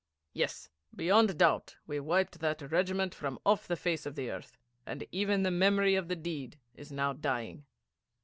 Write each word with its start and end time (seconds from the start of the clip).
Yes, 0.33 0.67
beyond 0.95 1.37
doubt 1.37 1.75
we 1.85 1.99
wiped 1.99 2.39
that 2.39 2.63
regiment 2.71 3.13
from 3.13 3.37
off 3.45 3.67
the 3.67 3.75
face 3.75 4.07
of 4.07 4.15
the 4.15 4.31
earth, 4.31 4.57
and 4.83 5.05
even 5.11 5.43
the 5.43 5.51
memory 5.51 5.93
of 5.93 6.07
the 6.07 6.15
deed 6.15 6.57
is 6.73 6.91
now 6.91 7.13
dying. 7.13 7.67